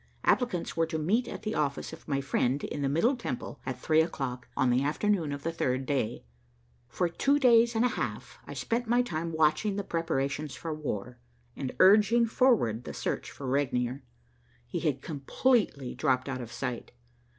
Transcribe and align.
Applicants 0.23 0.75
were 0.75 0.87
to 0.87 0.97
meet 0.97 1.27
at 1.27 1.43
the 1.43 1.53
office 1.53 1.93
of 1.93 2.07
my 2.07 2.21
friend 2.21 2.63
in 2.63 2.81
the 2.81 2.89
Middle 2.89 3.15
Temple 3.15 3.59
at 3.67 3.77
three 3.79 4.01
o'clock 4.01 4.47
on 4.57 4.71
the 4.71 4.81
afternoon 4.83 5.31
of 5.31 5.43
the 5.43 5.51
third 5.51 5.85
day. 5.85 6.23
For 6.87 7.07
two 7.07 7.37
days 7.37 7.75
and 7.75 7.85
a 7.85 7.89
half 7.89 8.39
I 8.47 8.55
spent 8.55 8.87
my 8.87 9.03
time 9.03 9.31
watching 9.31 9.75
the 9.75 9.83
preparations 9.83 10.55
for 10.55 10.73
war, 10.73 11.19
and 11.55 11.75
urging 11.77 12.25
forward 12.25 12.85
the 12.85 12.95
search 12.95 13.29
for 13.29 13.45
Regnier. 13.45 14.01
He 14.65 14.79
had 14.79 15.03
completely 15.03 15.93
dropped 15.93 16.27
out 16.27 16.41
of 16.41 16.51
sight. 16.51 16.93